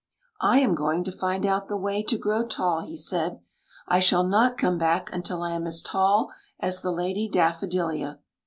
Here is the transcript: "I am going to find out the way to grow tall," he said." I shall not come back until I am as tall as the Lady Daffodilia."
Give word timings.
"I 0.41 0.57
am 0.61 0.73
going 0.73 1.03
to 1.03 1.11
find 1.11 1.45
out 1.45 1.67
the 1.67 1.77
way 1.77 2.01
to 2.01 2.17
grow 2.17 2.43
tall," 2.43 2.79
he 2.81 2.97
said." 2.97 3.39
I 3.87 3.99
shall 3.99 4.23
not 4.23 4.57
come 4.57 4.79
back 4.79 5.13
until 5.13 5.43
I 5.43 5.51
am 5.51 5.67
as 5.67 5.83
tall 5.83 6.31
as 6.59 6.81
the 6.81 6.89
Lady 6.89 7.29
Daffodilia." 7.29 8.17